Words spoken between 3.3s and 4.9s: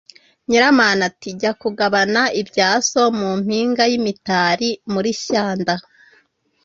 mpinga y’imitari